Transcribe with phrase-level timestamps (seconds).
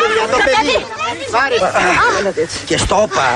[0.00, 0.76] παιδιά, το παιδί.
[1.36, 1.56] Πάρε.
[2.68, 3.26] Και στόπα,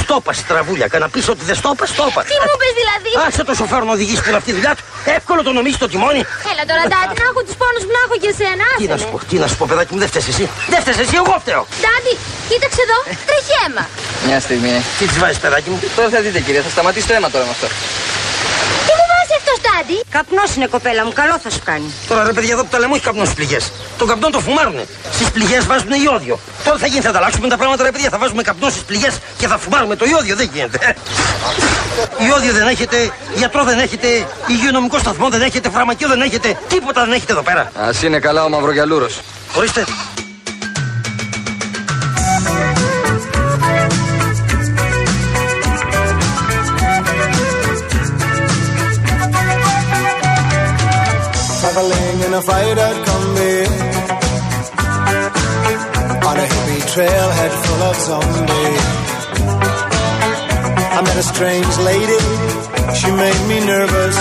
[0.00, 0.86] στόπα στραβούλια.
[0.92, 2.20] Κανα πεις ότι δεν στόπα, στόπα.
[2.30, 4.82] Τι μου πες δηλαδή; Άσε το σοφέρ να οδηγήσει που είναι αυτή η δουλειά του.
[5.18, 6.22] Εύκολο το νομίζεις το τιμόνι.
[6.52, 8.66] Έλα τώρα, Ντάντι, να έχω τους πόνους που να έχω και εσένα.
[8.80, 10.44] Τι να σου πω, τι να σου πω, παιδάκι μου, δεν φταίς εσύ.
[10.72, 11.62] Δεν φταίς εσύ, εγώ φταίω.
[11.82, 12.12] Ντάντι,
[12.50, 13.84] κοίταξε εδώ, τρέχει αίμα.
[14.28, 14.74] Μια στιγμή.
[14.98, 17.52] Τι της βάζεις, παιδάκι μου; Τώρα θα δείτε κυρία, θα σταματήσει το αίμα τώρα με
[17.56, 17.68] αυτό.
[19.74, 20.04] Τι μου βάζει αυτός, Ντάντι.
[20.10, 21.92] Καπνός είναι κοπέλα μου, καλό θα σου κάνει.
[22.08, 23.72] Τώρα ρε παιδιά εδώ που τα λέμε όχι καπνός στις πληγές.
[23.98, 24.86] Τον καπνό το φουμάρουνε.
[25.12, 26.38] Στις πληγές βάζουν ιόδιο.
[26.64, 28.08] Τώρα θα γίνει, θα ανταλλάξουμε τα πράγματα ρε παιδιά.
[28.10, 30.36] Θα βάζουμε καπνό στις πληγές και θα φουμάρουμε το ιόδιο.
[30.36, 30.96] Δεν γίνεται.
[32.28, 36.58] Ιόδιο δεν έχετε, γιατρό δεν έχετε, υγειονομικό σταθμό δεν έχετε, φαρμακείο δεν έχετε.
[36.68, 37.72] Τίποτα δεν έχετε εδώ πέρα.
[37.88, 39.20] Ας είναι καλά ο Μαυρογιαλούρος.
[39.56, 39.84] Ορίστε.
[52.74, 53.54] Fighter combi
[56.28, 58.84] on a hippie trailhead full of zombies.
[60.96, 62.20] I met a strange lady,
[62.98, 64.16] she made me nervous.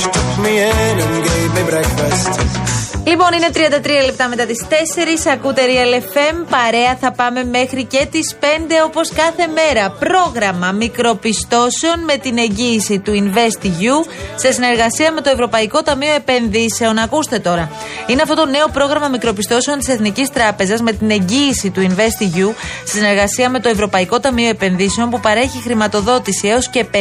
[0.00, 2.61] She took me in and gave me breakfast.
[3.04, 5.30] Λοιπόν, είναι 33 λεπτά μετά τις 4.
[5.32, 6.46] Ακούτε Real FM.
[6.50, 8.44] Παρέα θα πάμε μέχρι και τις 5
[8.84, 9.90] όπως κάθε μέρα.
[9.90, 16.98] Πρόγραμμα μικροπιστώσεων με την εγγύηση του InvestEU σε συνεργασία με το Ευρωπαϊκό Ταμείο Επενδύσεων.
[16.98, 17.70] Ακούστε τώρα.
[18.06, 22.96] Είναι αυτό το νέο πρόγραμμα μικροπιστώσεων της Εθνικής Τράπεζας με την εγγύηση του InvestEU σε
[22.96, 26.98] συνεργασία με το Ευρωπαϊκό Ταμείο Επενδύσεων που παρέχει χρηματοδότηση έως και 50.000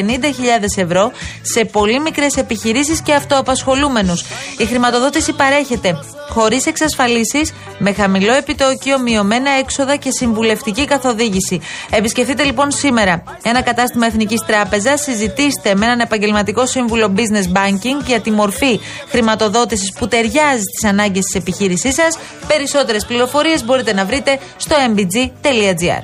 [0.76, 4.24] ευρώ σε πολύ μικρές επιχειρήσεις και αυτοαπασχολούμενους.
[4.58, 5.91] Η χρηματοδότηση παρέχεται
[6.30, 11.62] χωρίς εξασφαλίσεις, με χαμηλό επιτόκιο, μειωμένα έξοδα και συμβουλευτική καθοδήγηση.
[11.90, 18.20] Επισκεφτείτε λοιπόν σήμερα ένα κατάστημα Εθνικής Τράπεζας, συζητήστε με έναν επαγγελματικό σύμβουλο business banking για
[18.20, 22.18] τη μορφή χρηματοδότησης που ταιριάζει στις ανάγκες της επιχείρησής σας.
[22.48, 26.04] Περισσότερες πληροφορίες μπορείτε να βρείτε στο mbg.gr.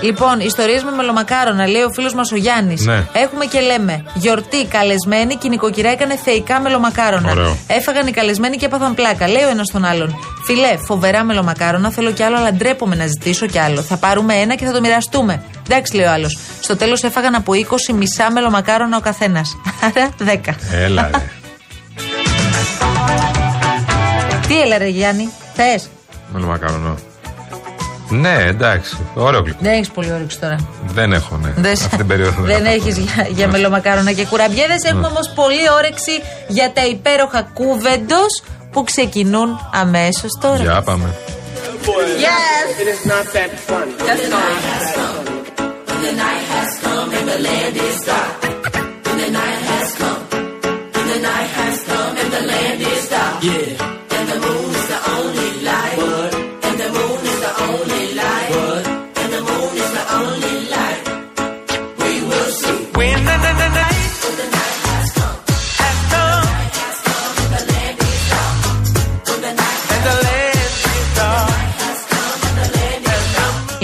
[0.00, 2.84] Λοιπόν, ιστορίες με μελομακάρονα, λέει ο φίλος μας ο Γιάννης.
[2.84, 3.06] Ναι.
[3.12, 4.04] Έχουμε και λέμε.
[4.14, 7.30] Γιορτή, καλεσμένη και η νοικοκυρά έκανε θεϊκά μελομακάρονα.
[7.30, 7.56] Ωραίο.
[7.66, 9.28] Έφαγαν οι καλεσμένοι και έπαθαν πλάκα.
[9.28, 10.16] Λέει ο ένας τον άλλον.
[10.44, 13.82] Φιλέ, φοβερά μελομακάρονα, θέλω κι άλλο, αλλά ντρέπομαι να ζητήσω κι άλλο.
[13.82, 15.42] Θα πάρουμε ένα και θα το μοιραστούμε.
[15.68, 16.38] Εντάξει, λέει ο άλλος.
[16.60, 17.52] Στο τέλος έφαγαν από
[17.90, 19.56] 20 μισά μελομακάρονα ο καθένας.
[19.86, 20.08] Άρα
[20.44, 20.54] 10.
[20.72, 21.18] Έλα, ρε.
[24.48, 25.78] Τι έλα, ρε Γιάννη, θε.
[26.32, 26.98] Με μακαρονό.
[28.10, 28.96] Ναι, εντάξει.
[29.14, 29.58] Ωραίο γλυκό.
[29.60, 30.56] Δεν έχεις πολύ όρεξη τώρα.
[30.86, 31.52] Δεν έχω, ναι.
[31.56, 32.74] Δεν, Αυτή την περίοδο δεν έχω.
[32.74, 34.82] έχεις για, για μελομακάρονα και κουραμπιέδες.
[34.84, 36.12] Έχουμε όμως πολύ όρεξη
[36.48, 40.62] για τα υπέροχα κούβεντος που ξεκινούν αμέσως τώρα.
[40.62, 41.14] Για πάμε.
[41.84, 42.82] Yes.
[42.82, 43.94] It is not that funny.
[44.06, 44.30] When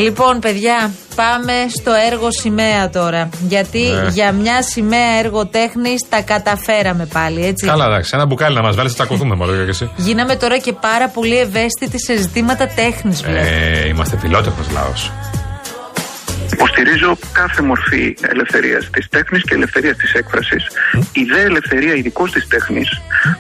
[0.07, 3.29] Λοιπόν, παιδιά, πάμε στο έργο σημαία τώρα.
[3.49, 4.09] Γιατί Ναι.
[4.11, 7.67] για μια σημαία έργο τέχνης τα καταφέραμε πάλι, έτσι.
[7.67, 8.11] Καλά, εντάξει.
[8.15, 9.91] Ένα μπουκάλι να μας βάλεις, θα τσακωθούμε μόνο και εσύ.
[9.97, 15.13] Γίναμε τώρα και πάρα πολύ ευαίσθητοι σε ζητήματα τέχνης, Ε, είμαστε φιλότεχνος λαός.
[16.53, 20.65] Υποστηρίζω κάθε μορφή ελευθερίας της τέχνης και ελευθερίας της έκφρασης.
[21.13, 22.89] Η δε ελευθερία ειδικώς της τέχνης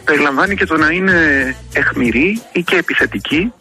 [0.04, 1.16] περιλαμβάνει και το να είναι
[1.72, 3.52] εχμηρή ή και επιθετική.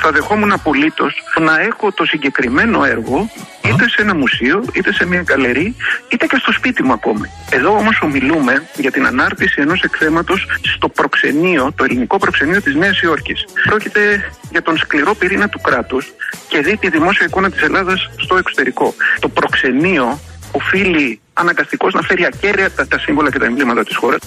[0.00, 3.30] Θα δεχόμουν απολύτως να έχω το συγκεκριμένο έργο
[3.68, 5.76] είτε σε ένα μουσείο, είτε σε μια γκαλερί,
[6.08, 7.30] είτε και στο σπίτι μου ακόμη.
[7.50, 13.00] Εδώ όμως ομιλούμε για την ανάρτηση ενός εκθέματος στο προξενείο, το ελληνικό προξενείο της Νέας
[13.00, 13.44] Υόρκης.
[13.68, 16.12] Πρόκειται για τον σκληρό πυρήνα του κράτους
[16.48, 18.94] και δει τη δημόσια εικόνα της Ελλάδας στο εξωτερικό.
[19.20, 20.20] Το προξενείο
[20.52, 24.20] οφείλει αναγκαστικώς να φέρει ακέραια τα, τα σύμβολα και τα εμβλήματα της χώρας.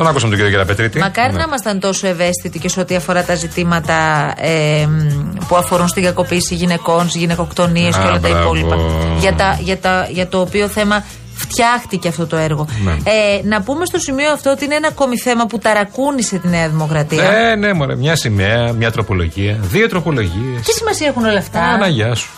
[0.00, 0.98] Τον άκουσαμε τον κύριο Γεραπετρίτη.
[0.98, 1.38] Μακάρι Ναι.
[1.38, 3.94] να ήμασταν τόσο ευαίσθητοι και σε ό,τι αφορά τα ζητήματα
[4.36, 8.54] ε, μ, που αφορούν στην κακοποίηση γυναικών, στις γυναικοκτονίες και Α, όλα τα μπράβο.
[8.54, 8.76] υπόλοιπα.
[9.18, 11.04] Για, τα, για, τα, για το οποίο θέμα
[11.34, 12.68] φτιάχτηκε αυτό το έργο.
[12.84, 12.90] Ναι.
[12.92, 16.68] Ε, να πούμε στο σημείο αυτό ότι είναι ένα ακόμη θέμα που ταρακούνησε τη Νέα
[16.68, 17.32] Δημοκρατία.
[17.32, 17.96] Ε, ναι, μωρέ.
[17.96, 19.56] Μια σημαία, μια τροπολογία.
[19.60, 20.60] Δύο τροπολογίες.
[20.64, 22.30] Τι σημασία έχουν όλα αυτά; Αναγιά σου.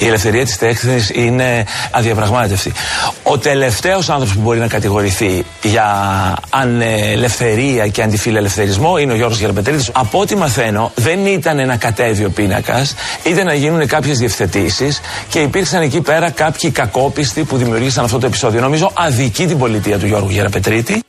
[0.00, 2.72] Η ελευθερία της τέχνης είναι αδιαπραγμάτευτη.
[3.22, 5.86] Ο τελευταίος άνθρωπος που μπορεί να κατηγορηθεί για
[6.50, 9.90] ανελευθερία και αντιφιλελευθερισμό είναι ο Γιώργος Γεραπετρίδης.
[9.92, 12.94] Από ό,τι μαθαίνω, δεν ήταν ένα κατέβιο πίνακας,
[13.24, 18.26] ήταν να γίνουν κάποιες διευθετήσεις και υπήρξαν εκεί πέρα κάποιοι κακόπιστοι που δημιουργήσαν αυτό το
[18.26, 18.60] επεισόδιο.
[18.60, 21.02] Νομίζω αδικεί την πολιτεία του Γιώργου Γεραπετρίτη.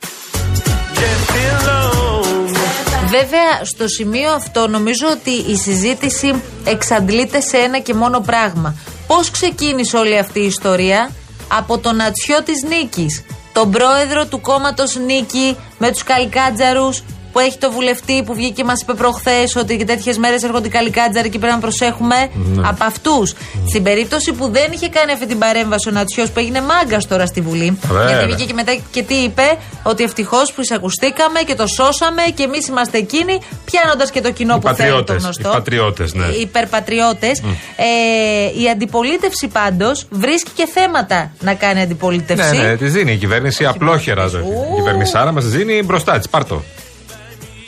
[3.18, 8.74] Βέβαια, στο σημείο αυτό νομίζω ότι η συζήτηση εξαντλείται σε ένα και μόνο πράγμα.
[9.06, 11.10] Πώς ξεκίνησε όλη αυτή η ιστορία;
[11.48, 16.88] Από τον ατσιό τη Νίκης, τον πρόεδρο του κόμματος Νίκη με τους καλικάτζαρου
[17.32, 20.66] που έχει το βουλευτή που βγήκε και μας είπε προχθές ότι και τέτοιες μέρες έρχονται
[20.66, 22.16] οι καλικάτζαροι και πρέπει να προσέχουμε.
[22.34, 22.68] Ναι.
[22.68, 23.34] Από αυτούς.
[23.68, 27.26] Στην περίπτωση που δεν είχε κάνει αυτή την παρέμβαση ο Νατσιός που έγινε μάγκας τώρα
[27.26, 27.78] στη Βουλή.
[27.82, 28.06] Βέβαια.
[28.08, 32.42] Γιατί βγήκε και μετά και τι είπε, ότι ευτυχώς που εισακουστήκαμε και το σώσαμε και
[32.42, 35.48] εμείς είμαστε εκείνοι, πιάνοντας και το κοινό Οι που θέλει το πατριώτες, γνωστό.
[35.48, 36.26] οι πατριώτες, ναι.
[36.26, 37.40] Οι υπερπατριώτες.
[37.76, 42.56] Ε, η αντιπολίτευση πάντως βρίσκει και θέματα να κάνει αντιπολίτευση.
[42.56, 44.28] Ναι, ναι, τη δίνει η κυβέρνηση απλόχερα.
[44.28, 44.38] δε.
[44.38, 46.28] Η κυβερνησάρα μας τη δίνει μπροστά της.
[46.28, 46.62] Πάρτο.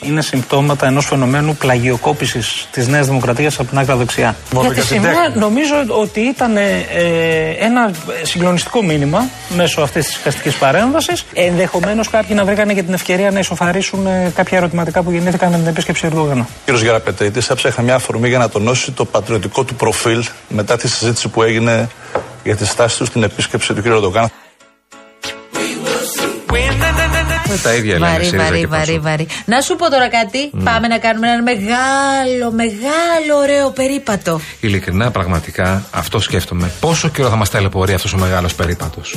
[0.07, 4.37] Είναι συμπτώματα ενός φαινομένου πλαγιοκόπησης της Νέας Δημοκρατίας από την άκρα δεξιά.
[4.61, 6.63] Γιατί σήμερα νομίζω ότι ήταν ε,
[7.59, 7.91] ένα
[8.23, 11.25] συγκλονιστικό μήνυμα μέσω αυτής της δικαστική παρέμβασης.
[11.33, 15.57] Ενδεχομένως κάποιοι να βρήκαν και την ευκαιρία να ισοφαρίσουν ε, κάποια ερωτηματικά που γεννήθηκαν με
[15.57, 16.47] την επίσκεψη Ερντογάνα.
[16.69, 16.77] Ο κ.
[16.77, 21.43] Γεραπετρίτης έψαχε μια αφορμή για να τονώσει το πατριωτικό του προφίλ μετά τη συζήτηση που
[21.43, 21.89] έγινε
[22.45, 23.87] για τη στάση του στην επίσκεψη του κ.
[23.87, 24.31] Ερντογάν.
[27.55, 29.03] Με τα ίδια λένε Βαρύ, ΣΥΡΙΖΑ βαρύ, και βαρύ, Πασόκ.
[29.03, 29.27] βαρύ.
[29.45, 30.51] Να σου πω τώρα κάτι.
[30.65, 34.41] Πάμε να κάνουμε ένα μεγάλο, μεγάλο ωραίο περίπατο.
[34.61, 36.71] Ειλικρινά, πραγματικά, αυτό σκέφτομαι.
[36.81, 39.17] Πόσο καιρό θα μας ταλαιπωρεί αυτός ο μεγάλος περίπατος;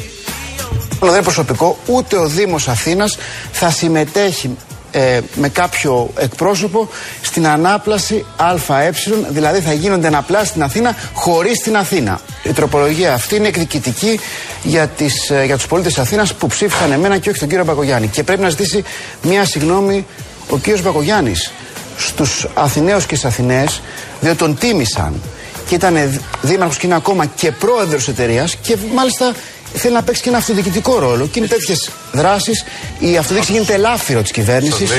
[0.99, 3.17] δεν είναι προσωπικό, ούτε ο Δήμος Αθήνας
[3.51, 4.57] θα συμμετέχει
[4.97, 6.89] ε, με κάποιο εκπρόσωπο
[7.21, 8.25] στην ανάπλαση
[8.67, 8.91] ΑΕ,
[9.29, 12.19] δηλαδή θα γίνονται αναπλάσεις στην Αθήνα χωρίς την Αθήνα.
[12.43, 14.19] Η τροπολογία αυτή είναι εκδικητική
[14.63, 17.63] για, τις, ε, για τους πολίτες της Αθήνας που ψήφισαν εμένα και όχι τον κύριο
[17.63, 18.07] Μπακογιάννη.
[18.07, 18.83] Και πρέπει να ζητήσει
[19.21, 20.05] μία συγγνώμη
[20.49, 21.51] ο κύριος Μπακογιάννης
[21.97, 23.81] στους Αθηναίους και στις Αθηναίες,
[24.19, 25.21] διότι τον τίμησαν
[25.67, 29.33] και ήταν δήμαρχος και είναι ακόμα και πρόεδρος εταιρείας και μάλιστα
[29.73, 31.27] θέλει να παίξει και ένα αυτοδιοικητικό ρόλο.
[31.27, 32.63] Και είναι τέτοιες δράσεις.
[32.99, 34.91] Η αυτοδιοίκηση γίνεται ελάφυρο της κυβέρνησης.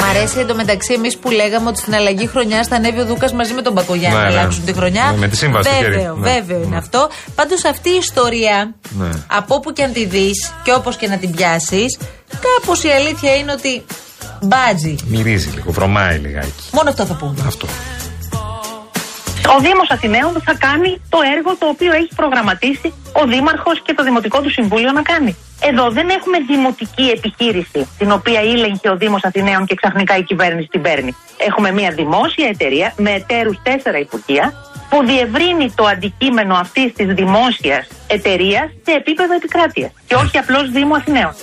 [0.00, 3.52] Μ' αρέσει εντωμεταξύ εμείς που λέγαμε ότι στην αλλαγή χρονιάς θα ανέβει ο Δούκας μαζί
[3.52, 4.38] με τον Μπακογιάννη Ναι, να ναι.
[4.38, 5.10] αλλάξουν τη χρονιά.
[5.10, 6.20] Ναι, με τη σύμβαση του Βέβαιο, χέρι.
[6.20, 6.30] Ναι.
[6.40, 7.08] βέβαιο είναι αυτό.
[7.34, 9.08] Πάντως αυτή η ιστορία, Ναι.
[9.26, 11.98] από όπου και αν τη δεις και όπως και να την πιάσεις,
[12.40, 13.84] κάπως η αλήθεια είναι ότι
[14.42, 14.94] μπάτζι.
[15.06, 16.52] Μυρίζει λίγο, βρωμάει λιγάκι.
[16.72, 17.34] Μόνο αυτό θα πούμε.
[17.46, 17.66] Αυτό.
[19.46, 24.02] Ο Δήμος Αθηναίων θα κάνει το έργο το οποίο έχει προγραμματίσει ο Δήμαρχος και το
[24.04, 25.36] Δημοτικό του Συμβούλιο να κάνει.
[25.60, 30.68] Εδώ δεν έχουμε δημοτική επιχείρηση την οποία ήλεγχε ο Δήμος Αθηναίων και ξαφνικά η κυβέρνηση
[30.68, 31.16] την παίρνει.
[31.36, 34.52] Έχουμε μια δημόσια εταιρεία με εταίρους τέσσερα υπουργεία
[34.88, 40.94] που διευρύνει το αντικείμενο αυτής της δημόσιας εταιρείας σε επίπεδο επικράτειας και όχι απλώς Δήμου
[40.94, 41.34] Αθηναίων.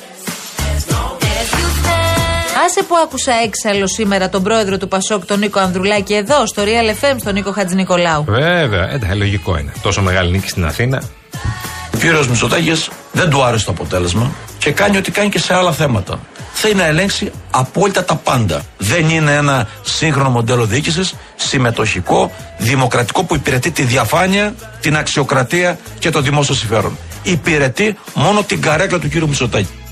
[2.65, 7.03] Άσε που άκουσα έξαλλο σήμερα τον πρόεδρο του Πασόκ, τον Νίκο Ανδρουλάκη, εδώ στο Real
[7.03, 8.23] FM, στον Νίκο Χατζη Νικολάου.
[8.27, 9.73] Βέβαια, εντάξει, λογικό είναι.
[9.81, 11.01] Τόσο μεγάλη νίκη στην Αθήνα.
[11.93, 15.71] Ο κύριος Μητσοτάκης δεν του άρεσε το αποτέλεσμα και κάνει ό,τι κάνει και σε άλλα
[15.71, 16.19] θέματα.
[16.53, 18.61] Θέλει να ελέγξει απόλυτα τα πάντα.
[18.77, 26.09] Δεν είναι ένα σύγχρονο μοντέλο διοίκησης, συμμετοχικό, δημοκρατικό που υπηρετεί τη διαφάνεια, την αξιοκρατία και
[26.09, 26.97] το δημόσιο συμφέρον.
[27.23, 29.84] Υπηρετεί μόνο την καρέκλα του κύριου Μητσοτάκη.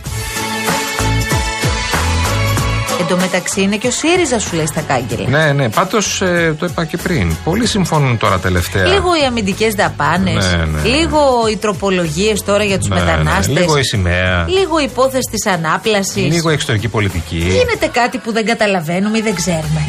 [2.99, 5.27] Εν τω μεταξύ είναι και ο ΣΥΡΙΖΑ σου λέει στα κάγκελα.
[5.29, 6.17] Ναι, ναι, πάντως
[6.59, 7.35] το είπα και πριν.
[7.43, 8.85] Πολλοί συμφωνούν τώρα τελευταία.
[8.85, 10.51] Λίγο οι αμυντικές δαπάνες.
[10.51, 10.81] Ναι, ναι.
[10.89, 11.19] Λίγο
[11.51, 13.01] οι τροπολογίες τώρα για τους Ναι, ναι.
[13.01, 13.57] μετανάστες.
[13.57, 14.45] Λίγο η σημαία.
[14.49, 16.33] Λίγο η υπόθεση της ανάπλασης.
[16.33, 17.35] Λίγο η εξωτερική πολιτική.
[17.37, 19.81] Γίνεται κάτι που δεν καταλαβαίνουμε ή δεν ξέρουμε.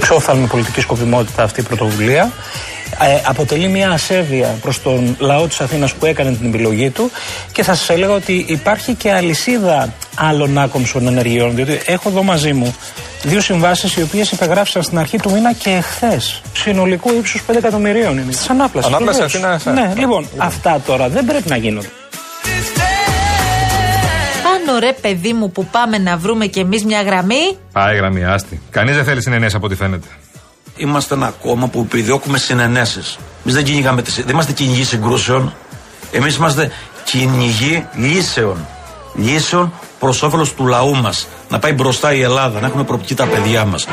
[0.00, 2.32] Ξόφθαλμη πολιτική σκοπιμότητα αυτή η πρωτοβουλία.
[3.00, 7.10] Ε, αποτελεί μια ασέβεια προς τον λαό της Αθήνας που έκανε την επιλογή του
[7.52, 12.52] και θα σας έλεγα ότι υπάρχει και αλυσίδα άλλων άκομψων ενεργειών διότι έχω εδώ μαζί
[12.52, 12.74] μου
[13.22, 18.18] δύο συμβάσεις οι οποίες υπεγράφησαν στην αρχή του μήνα και εχθές συνολικού ύψους 5 εκατομμυρίων
[18.18, 18.92] είναι της ανάπλασης.
[18.94, 19.44] Ανάπλαση βεβαίως.
[19.44, 21.88] Αθήνας, Ναι, λοιπόν, αυτά τώρα δεν πρέπει να γίνονται.
[24.42, 27.56] Πάνω ρε παιδί μου που πάμε να βρούμε κι εμείς μια γραμμή.
[27.72, 28.60] Πάει γραμμή, άστη.
[28.70, 30.06] Κανείς δεν θέλει συνενέσεις από ό,τι φαίνεται.
[30.76, 33.18] Είμαστε ένα κόμμα που επιδιώκουμε συνενέσεις.
[33.42, 35.54] Εμείς δεν, κυνηγάμε τις- δεν είμαστε κυνηγοί συγκρούσεων.
[36.12, 36.70] Εμείς είμαστε
[37.04, 38.66] κυνηγοί λύσεων.
[39.14, 41.26] Λύσεων προς όφελος του λαού μας.
[41.48, 43.86] Να πάει μπροστά η Ελλάδα, να έχουμε προοπτική τα παιδιά μας.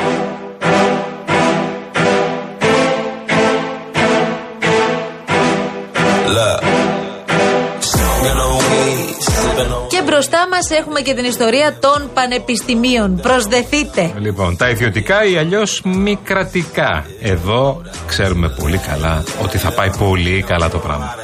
[10.68, 13.16] Έχουμε και την ιστορία των πανεπιστημίων.
[13.22, 14.12] Προσδεθείτε.
[14.18, 17.06] Λοιπόν, τα ιδιωτικά ή αλλιώς μη κρατικά.
[17.20, 21.14] Εδώ ξέρουμε πολύ καλά ότι θα πάει πολύ καλά το πράγμα.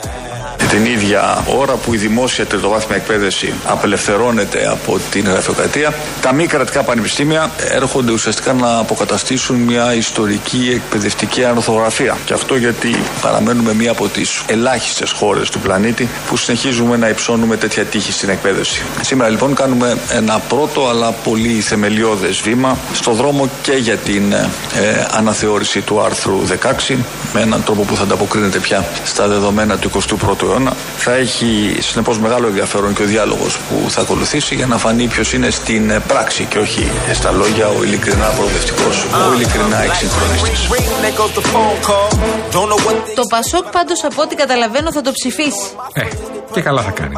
[0.70, 6.82] Την ίδια ώρα που η δημόσια τριτοβάθμια εκπαίδευση απελευθερώνεται από την γραφειοκρατία, τα μη κρατικά
[6.82, 12.16] πανεπιστήμια έρχονται ουσιαστικά να αποκαταστήσουν μια ιστορική εκπαιδευτική ανορθογραφία.
[12.24, 17.56] Και αυτό γιατί παραμένουμε μία από τις ελάχιστες χώρες του πλανήτη που συνεχίζουμε να υψώνουμε
[17.56, 18.82] τέτοια τύχη στην εκπαίδευση.
[19.00, 24.48] Σήμερα λοιπόν κάνουμε ένα πρώτο αλλά πολύ θεμελιώδες βήμα στο δρόμο και για την ε,
[25.10, 26.40] αναθεώρηση του άρθρου
[26.88, 26.96] 16
[27.32, 30.76] με έναν τρόπο που θα ανταποκρίνεται πια στα δεδομένα του 21ου αιώνα.
[30.96, 35.32] Θα έχει συνεπώς μεγάλο ενδιαφέρον και ο διάλογος που θα ακολουθήσει για να φανεί ποιος
[35.32, 40.68] είναι στην ε, πράξη και όχι στα λόγια ο ειλικρινά προοδευτικός, ο ειλικρινά εξυγχρονιστής.
[43.14, 45.70] Το Πασόκ πάντως από ό,τι καταλαβαίνω θα το ψηφίσει.
[45.92, 46.02] Ε,
[46.52, 47.14] και καλά θα κάνει.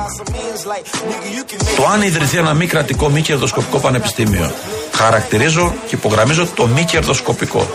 [1.77, 4.53] Το αν ιδρυθεί ένα μη κρατικό μη κερδοσκοπικό πανεπιστήμιο.
[4.93, 7.67] Χαρακτηρίζω και υπογραμμίζω το μη κερδοσκοπικό.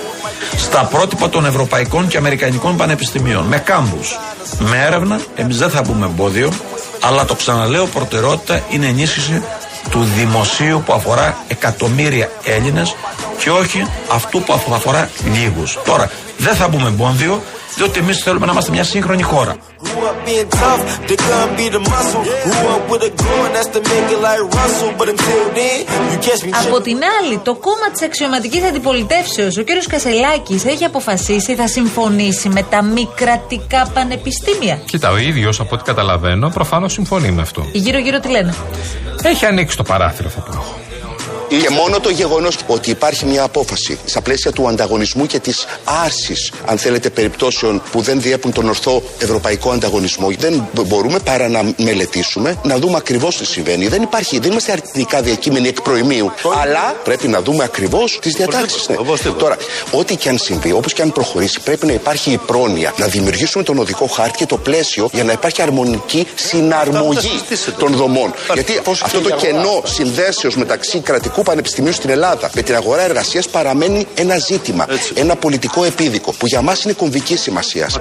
[0.57, 3.43] Στα πρότυπα των ευρωπαϊκών και αμερικανικών πανεπιστημίων.
[3.45, 4.19] Με κάμπους.
[4.59, 6.51] Με έρευνα, εμείς δεν θα πούμε εμπόδιο,
[7.01, 9.43] αλλά το ξαναλέω, προτεραιότητα είναι ενίσχυση
[9.89, 12.95] του δημοσίου που αφορά εκατομμύρια Έλληνες
[13.37, 15.79] και όχι αυτού που αφορά λίγους.
[15.85, 17.43] Τώρα, δεν θα πούμε εμπόδιο,
[17.75, 19.55] διότι εμείς θέλουμε να είμαστε μια σύγχρονη χώρα.
[19.83, 22.23] Grew up being tough, the gun be the muscle.
[22.47, 24.91] Grew up with a gun, that's to make it like Russell.
[24.99, 25.77] But until then,
[26.11, 29.67] you catch me Από την άλλη, το κόμμα της αξιωματικής αντιπολιτεύσεως, ο κ.
[29.89, 34.81] Κασελάκης, έχει αποφασίσει, θα συμφωνήσει με τα μη κρατικά πανεπιστήμια.
[34.85, 37.65] Κοίτα, ο ίδιος από ό,τι καταλαβαίνω προφανώς συμφωνεί με αυτό.
[37.71, 38.53] Γύρω-γύρω τι λένε;
[39.23, 40.82] Έχει ανοίξει το παράθυρο, θα πω εγώ.
[41.61, 45.65] Και μόνο το γεγονός ότι υπάρχει μια απόφαση στα πλαίσια του ανταγωνισμού και της
[46.03, 51.73] άρσης, αν θέλετε, περιπτώσεων που δεν διέπουν τον ορθό ευρωπαϊκό ανταγωνισμό, δεν μπορούμε παρά να
[51.77, 53.87] μελετήσουμε, να δούμε ακριβώς τι συμβαίνει.
[53.87, 56.31] Δεν υπάρχει, δεν είμαστε αρνητικά διακείμενοι εκ προημίου,
[56.61, 58.87] αλλά πρέπει να δούμε ακριβώς τις διατάξεις.
[59.37, 59.57] Τώρα,
[59.91, 63.63] ό,τι και αν συμβεί, όπως και αν προχωρήσει, πρέπει να υπάρχει η πρόνοια να δημιουργήσουμε
[63.63, 67.41] τον οδικό χάρτη και το πλαίσιο για να υπάρχει αρμονική συναρμογή
[67.77, 68.33] των δομών.
[68.53, 74.07] Γιατί αυτό το κενό συνδέσεως μεταξύ κρατικού πανεπιστημίου στην Ελλάδα με την αγορά εργασίας παραμένει
[74.15, 77.99] ένα ζήτημα, ένα πολιτικό επίδικο που για μας είναι κομβικής σημασίας.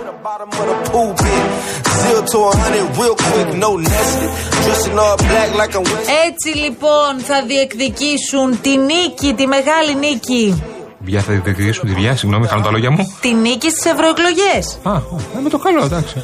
[6.27, 10.63] Έτσι λοιπόν θα διεκδικήσουν τη νίκη, τη μεγάλη νίκη.
[11.05, 13.17] Για θα διεκδικήσουν τη βιά, συγγνώμη, χάνω τα λόγια μου.
[13.21, 14.79] Τη νίκη στις ευρωεκλογές.
[14.83, 14.93] Α,
[15.37, 16.23] ε, με το καλό, εντάξει.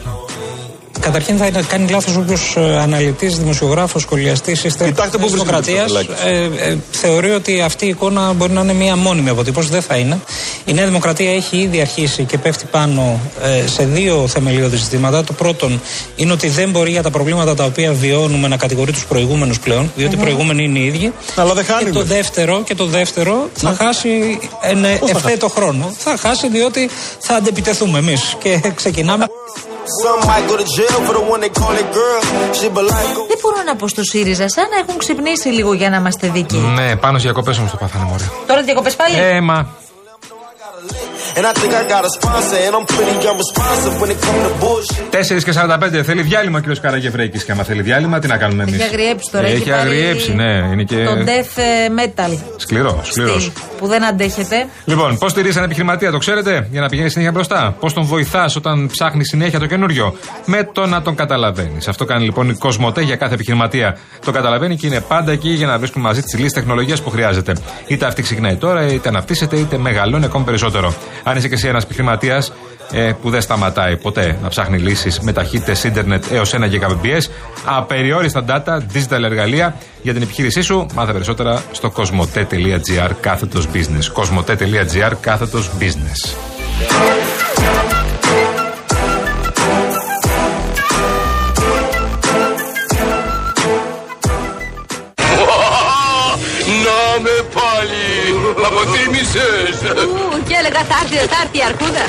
[1.09, 2.37] Καταρχήν θα είναι- κάνει λάθος όποιο
[2.81, 6.61] αναλυτής, δημοσιογράφος, σχολιαστής ή Κοιτάξτε πού βρίσκεται δημοκρατίας ο Μητσοτάκης.
[6.65, 9.69] ε, ε, θεωρεί ότι αυτή η εικόνα μπορεί να είναι μια μόνιμη αποτύπωση.
[9.69, 10.21] Δεν θα είναι.
[10.65, 15.25] Η Νέα Δημοκρατία έχει ήδη αρχίσει και πέφτει πάνω ε, σε δύο θεμελιώδη ζητήματα.
[15.25, 15.81] Το πρώτον
[16.17, 19.93] είναι ότι δεν μπορεί για τα προβλήματα τα οποία βιώνουμε να κατηγορεί τους προηγούμενους πλέον,
[19.97, 21.13] διότι οι προηγούμενοι είναι οι ίδιοι.
[21.37, 21.85] Αλλά δεν χάνει.
[21.85, 24.85] Και το δεύτερο, και το δεύτερο θα χάσει εν
[25.15, 25.93] ευθέτω χρόνο.
[25.99, 28.37] Θα χάσει διότι θα αντεπιτεθούμε εμείς.
[28.43, 29.27] Και ξεκινάμε.
[30.03, 32.21] Some might go to jail for the one they call it girl.
[32.59, 35.73] She be like, oh, Δεν μπορώ να πω στο ΣΥΡΙΖΑ, σαν να έχουν ξυπνήσει λίγο
[35.73, 36.61] για να είμαστε δίκαιοι.
[36.61, 38.25] Ναι, πάνω στις διακοπές όμως το πάθανε μωρέ.
[38.47, 39.67] Τώρα διακοπές πάλι; Ε, μα.
[45.11, 45.53] 4 και
[45.99, 47.45] 45 θέλει διάλειμμα ο κύριος Καραγευρέκη.
[47.45, 49.47] Και άμα θέλει διάλειμμα, τι να κάνουμε εμείς; Έχει αγριέψει τώρα.
[49.47, 50.69] Έχει πάρει αγριέψει, ναι.
[50.73, 51.05] Είναι και.
[51.05, 52.39] Το death ε, metal.
[52.57, 53.43] Σκληρό, σκληρός.
[53.43, 54.67] στυλ Που δεν αντέχετε.
[54.85, 58.57] Λοιπόν, πώς στηρίζει έναν επιχειρηματία, το ξέρετε, για να πηγαίνει συνέχεια μπροστά; Πώς τον βοηθάς
[58.57, 61.89] όταν ψάχνει συνέχεια το καινούριο; Με το να τον καταλαβαίνεις.
[61.89, 63.97] Αυτό κάνει λοιπόν η Κοσμοτέ για κάθε επιχειρηματία.
[64.25, 67.53] Το καταλαβαίνει και είναι πάντα εκεί για να βρίσκουν μαζί τις λύσει τεχνολογίας που χρειάζεται.
[67.87, 70.95] Είτε αυτή ξεκινάει τώρα, είτε αναπτύσσεται, είτε μεγαλώνει ακόμη περισσότερο.
[71.29, 72.53] Αν είσαι και εσύ ένας επιχειρηματίας
[72.93, 77.31] ε, που δεν σταματάει ποτέ να ψάχνει λύσεις με ταχύτητες ίντερνετ έως 1 Gbps,
[77.65, 84.05] απεριόριστα data, digital εργαλεία για την επιχείρησή σου, μάθε περισσότερα στο κοσμοτέ.gr κάθετος business.
[84.13, 86.35] κοσμοτέ.gr κάθετος business.
[100.79, 102.07] Ου, και έλεγα θα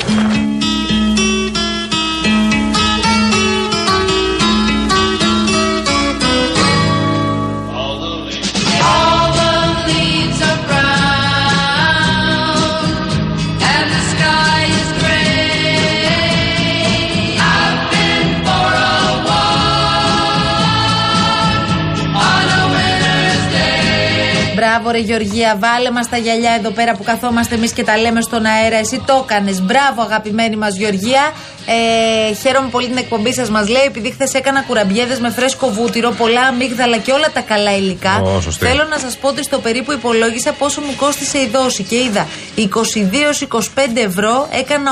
[24.90, 28.20] Μπράβο, ρε Γεωργία, βάλε μας τα γυαλιά εδώ πέρα που καθόμαστε εμείς και τα λέμε
[28.20, 28.76] στον αέρα.
[28.76, 29.62] Εσύ το έκανες.
[29.62, 31.32] Μπράβο, αγαπημένη μας Γεωργία.
[31.66, 36.10] Ε, χαίρομαι πολύ την εκπομπή σας, μας λέει, επειδή χθες έκανα κουραμπιέδες με φρέσκο βούτυρο,
[36.10, 38.20] πολλά αμύγδαλα και όλα τα καλά υλικά.
[38.20, 38.66] Ω, σωστή.
[38.66, 42.26] Θέλω να σας πω ότι στο περίπου υπολόγισα πόσο μου κόστησε η δόση και είδα
[42.56, 42.60] 22-25
[43.94, 44.90] ευρώ έκανα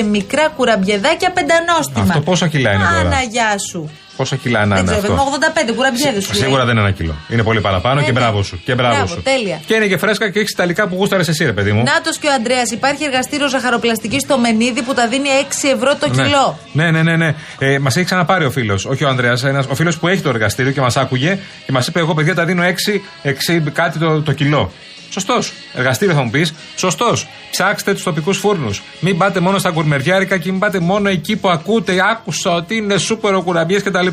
[0.00, 2.02] 85 μικρά κουραμπιεδάκια πεντανόστιμα.
[2.08, 3.90] Αυτό πόσα κιλά είναι τώρα; Αναγιά σου.
[4.16, 6.32] Πόσα κιλά να Δεν είναι ξέρω, αυτό; παιδί μου, 85 κουραμπιέδε σου.
[6.32, 6.42] λέει.
[6.42, 7.14] Σίγουρα δεν είναι ένα κιλό.
[7.28, 8.18] Είναι πολύ παραπάνω Ε, και ναι.
[8.20, 8.60] μπράβο σου.
[8.64, 9.22] Και μπράβο, Μπράβο, σου.
[9.22, 9.60] τέλεια.
[9.66, 11.82] Και είναι και φρέσκα και έχεις τα υλικά που γούσταρες εσύ, ρε παιδί μου.
[11.82, 16.08] Νάτος και ο Αντρέα, υπάρχει εργαστήριο ζαχαροπλαστική στο Μενίδη που τα δίνει 6 ευρώ το
[16.08, 16.22] Ναι.
[16.22, 16.58] κιλό.
[16.72, 17.16] Ναι, ναι, ναι.
[17.16, 17.34] ναι.
[17.58, 20.72] Ε, μας έχει ξαναπάρει ο φίλος, όχι ο Ανδρέας, ο φίλος που έχει το εργαστήριο
[20.72, 24.32] και μας άκουγε και μας είπε: Εγώ, παιδιά, τα δίνω 6, 6 κάτι το, το
[24.32, 24.72] κιλό.
[25.12, 25.52] Σωστός.
[25.74, 26.54] Εργαστήριο θα μου πεις.
[26.76, 27.26] Σωστός.
[27.50, 28.82] Ψάξτε τους τοπικούς φούρνους.
[29.00, 31.94] Μην πάτε μόνο στα κουρμεριάρικα και μην πάτε μόνο εκεί που ακούτε.
[32.10, 34.06] Άκουσα ότι είναι σούπερ ο κουραμπιές κτλ.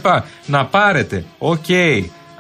[0.45, 1.23] Να πάρετε.
[1.37, 1.65] Οκ.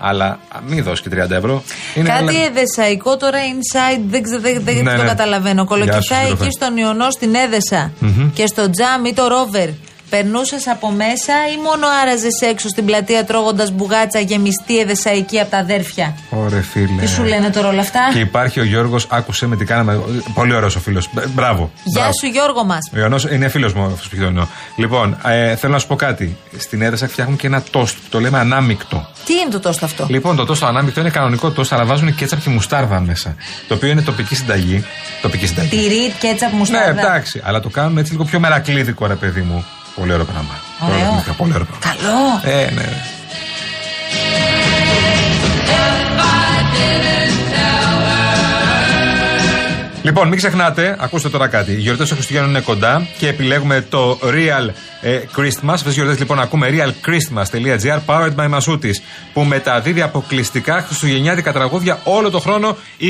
[0.01, 1.63] Αλλά α, μην δώσεις και 30 ευρώ.
[1.95, 5.07] Είναι Κάτι όλα- εδεσαϊκό τώρα inside, δεν, ξε- δεν, δεν Ναι, το ναι.
[5.07, 5.53] καταλαβαίνω.
[5.53, 6.51] Γεια σου, Κολοκυθά εκεί Χριστόφερ.
[6.51, 8.31] στον Ιωνό στην Έδεσα Μμμ.
[8.33, 9.69] και στο τζάμ ή το ρόβερ.
[10.09, 15.57] Περνούσες από μέσα ή μόνο άραζες έξω στην πλατεία τρώγοντας μπουγάτσα γεμιστή εδεσαϊκή από τα
[15.57, 17.01] αδέρφια; Ωραία, φίλε.
[17.01, 19.99] Τι σου λένε τώρα όλα αυτά; Και υπάρχει ο Γιώργος, άκουσε με τι κάναμε.
[20.33, 21.09] Πολύ ωραίος ο φίλος.
[21.33, 21.71] Μπράβο.
[21.83, 22.11] Γεια Μπράβο.
[22.21, 22.89] σου Γιώργο μας.
[22.93, 24.45] Ο Ιωαννός είναι φίλος μου αυτός που έχει το εννοώ.
[24.75, 26.37] Λοιπόν, ε, θέλω να σου πω κάτι.
[26.57, 29.07] Στην έδεσα φτιάχνουν και ένα τόστ που το λέμε ανάμεικτο.
[29.25, 32.41] Τι είναι το τόστο αυτό; Λοιπόν, το τόστο ανάμεικτο είναι κανονικό τόστο, αλλά βάζουν κέτσαπ
[32.41, 33.35] και μουστάρδα μέσα.
[33.67, 34.83] Το οποίο είναι τοπική συνταγή.
[35.21, 35.69] Τοπική συνταγή.
[35.69, 37.01] Τυρί, κέτσαπ, Ναι, μουστάρδα.
[37.01, 39.65] εντάξει, αλλά το κάνουν έτσι λίγο πιο μερακλίδικο, ρε παιδί μου.
[39.99, 40.59] Πολύ ωραίο πράγμα.
[40.79, 40.97] Ωραίο.
[40.97, 41.97] Πολύ ωραίο, Πολύ ωραίο πράγμα.
[42.01, 42.55] Καλό.
[42.55, 42.81] Ε, ναι.
[42.81, 42.87] ναι.
[50.01, 51.71] Λοιπόν, μην ξεχνάτε, ακούστε τώρα κάτι.
[51.71, 54.69] Οι γιορτές των Χριστουγέννων είναι κοντά και επιλέγουμε το Real
[55.01, 55.69] ε, Christmas.
[55.73, 58.95] Αυτέ τι γιορτέ λοιπόν ακούμε realchristmas.gr powered by Masutis
[59.33, 63.07] που μεταδίδει αποκλειστικά χριστουγεννιάτικα τραγούδια όλο το χρόνο 24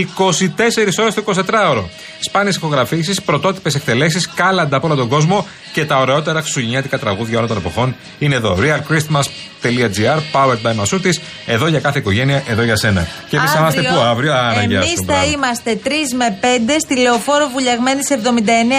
[0.99, 1.83] ώρες το 24ωρο.
[2.19, 7.49] Σπάνιες ηχογραφήσεις, πρωτότυπες εκτελέσεις, κάλαντα από όλο τον κόσμο και τα ωραιότερα χριστουγεννιάτικα τραγούδια όλων
[7.49, 8.57] των εποχών είναι εδώ.
[8.61, 11.21] realchristmas.gr powered by Masutis.
[11.45, 13.07] Εδώ για κάθε οικογένεια, εδώ για σένα.
[13.29, 15.31] Και εμείς θα είμαστε πού αύριο, Άρα, γεια Εμείς σου, θα μπράβο.
[15.31, 16.45] είμαστε 3 με 5
[16.79, 17.99] στη Λεωφόρο Βουλιαγμένη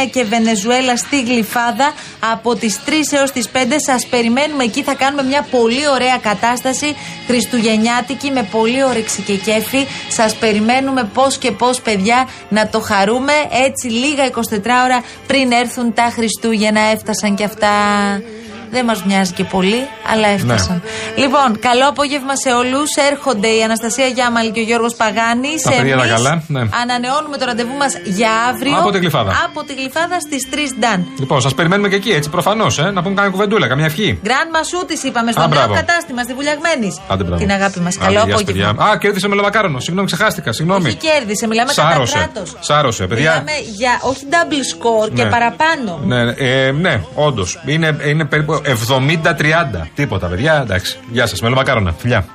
[0.07, 1.93] 79 και Βενεζουέλα στη Γλυφάδα
[2.33, 3.81] από τις 3 έως τις 5.
[3.87, 4.83] Σας περιμένουμε εκεί.
[4.83, 9.87] Θα κάνουμε μια πολύ ωραία κατάσταση Χριστουγεννιάτικη με πολύ όρεξη και κέφι.
[10.09, 13.33] Σας περιμένουμε πώς και πώς, παιδιά, να το χαρούμε
[13.67, 16.81] έτσι λίγα 24 ώρα πριν έρθουν τα Χριστούγεννα.
[16.81, 17.69] Έφτασαν και αυτά.
[18.71, 20.83] Δεν μας μοιάζει και πολύ, αλλά έφτασαν.
[21.17, 22.89] Λοιπόν, καλό απόγευμα σε όλους.
[23.11, 25.63] Έρχονται η Αναστασία Γιάμαλη και ο Γιώργος Παγάνης.
[25.63, 26.61] Τα παιδιά τα καλά, ναι.
[26.83, 28.79] Ανανεώνουμε το ραντεβού μας για αύριο.
[28.79, 29.31] Από τη Γλυφάδα.
[29.47, 31.07] Από τη Γλυφάδα στις 3 Νταν.
[31.19, 34.19] Λοιπόν, σας περιμένουμε και εκεί, έτσι προφανώς, ε, να πούμε καμιά κουβεντούλα, καμιά ευχή.
[34.25, 35.75] Γκραντ Μασούτη είπαμε στο Α, νέο μπράβο.
[35.75, 36.95] κατάστημα στη Βουλιαγμένης.
[37.09, 37.41] Άντε, μπράβο.
[37.41, 37.95] Την αγάπη μας.
[37.97, 38.73] Άντε, Καλό γεια σας, απόγευμα.
[38.75, 38.91] παιδιά.
[38.93, 39.79] Α, κέρδισε με λαβακάρονο.
[39.81, 40.53] Συγγνώμη, ξεχάστηκα.
[40.53, 40.87] Συγγνώμη.
[40.89, 42.17] Όχι κέρδισε, μιλάμε κατά Σάρωσε.
[42.19, 42.57] κράτος.
[42.61, 43.31] Σάρωσε, παιδιά.
[43.31, 45.31] Μιλάμε για όχι double score και Ναι.
[45.31, 46.01] παραπάνω.
[46.05, 47.61] Ναι, ναι, ε, ναι όντως.
[47.67, 49.89] Είναι, είναι περίπου 70-30.
[50.00, 50.54] Τίποτα, παιδιά.
[50.62, 50.98] Εντάξει.
[51.12, 51.44] Γεια σα.
[51.44, 51.94] Μελομακάρονα.
[51.98, 52.26] Φιλιά.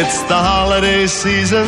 [0.00, 1.66] It's the holiday season,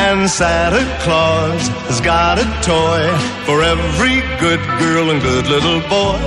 [0.00, 3.02] and Santa Claus has got a toy
[3.46, 6.20] for every good girl and good little boy.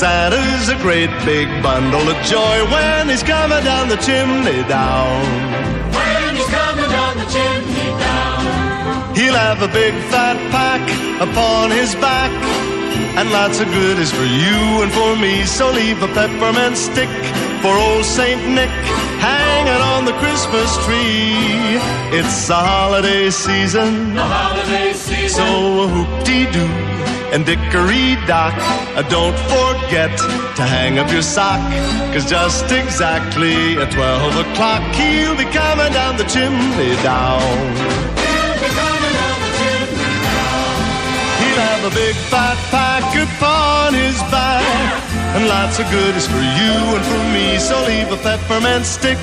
[0.00, 5.22] Santa's a great big bundle of joy when he's coming down the chimney down.
[5.98, 8.40] When he's coming down the chimney down.
[9.18, 10.84] He'll have a big fat pack
[11.26, 12.32] upon his back.
[13.17, 15.45] and lots of good is for you and for me.
[15.45, 17.09] So leave a peppermint stick
[17.61, 18.69] for old Saint Nick
[19.19, 21.79] hanging on the Christmas tree.
[22.17, 24.15] It's the holiday season.
[24.15, 25.29] The holiday season.
[25.29, 26.93] So whoop-dee-doo
[27.33, 28.53] and dickory-dock.
[28.95, 30.15] Uh, don't forget
[30.55, 31.61] to hang up your sock.
[32.13, 38.22] Cause just exactly at 12 o'clock he'll be coming down the chimney down.
[41.83, 44.63] A big fat pack upon his back
[45.35, 47.59] and lots of goodies for you and for me.
[47.59, 49.17] So leave a peppermint stick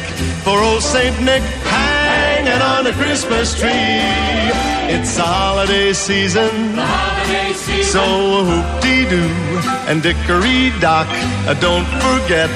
[0.45, 4.05] for old Saint Nick hanging on a Christmas tree.
[4.93, 6.77] It's the holiday season.
[6.77, 7.93] The holiday season.
[7.97, 9.33] So whoop-dee-doo
[9.89, 11.09] and dickory-dock,
[11.49, 12.53] uh, don't forget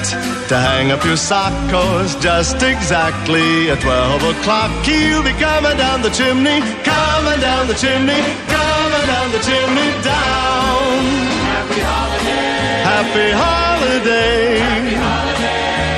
[0.51, 6.03] to hang up your sock, cause just exactly at 12 o'clock he'll be coming down
[6.03, 8.21] the chimney, coming down the chimney,
[8.53, 11.05] coming river down the chimney down.
[11.51, 12.83] Happy holiday.
[12.93, 14.59] Happy holiday.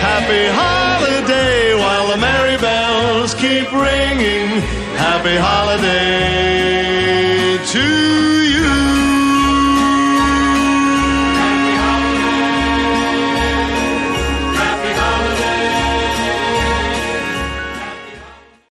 [0.09, 1.75] Happy holiday.
[1.75, 4.63] While the merry bells keep ringing.
[4.97, 6.07] Happy holiday
[7.73, 8.06] to